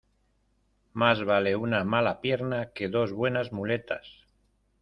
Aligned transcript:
Más 0.93 1.23
vale 1.23 1.55
una 1.55 1.83
mala 1.83 2.21
pierna 2.21 2.71
que 2.71 2.87
dos 2.89 3.13
buenas 3.13 3.51
muletas. 3.51 4.25